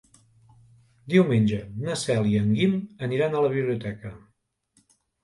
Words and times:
Diumenge 1.13 1.59
na 1.87 1.97
Cel 2.03 2.29
i 2.29 2.33
en 2.39 2.49
Guim 2.61 2.73
aniran 3.09 3.37
a 3.41 3.45
la 3.47 3.53
biblioteca. 3.57 4.15